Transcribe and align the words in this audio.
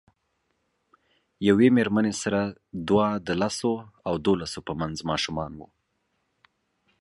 یوې 1.47 1.67
میرمنې 1.77 2.13
سره 2.23 2.41
دوه 2.87 3.07
د 3.27 3.29
لسو 3.41 3.73
او 4.07 4.13
دولسو 4.27 4.59
په 4.67 4.73
منځ 4.79 4.95
ماشومان 5.09 5.51
وو. 5.59 5.67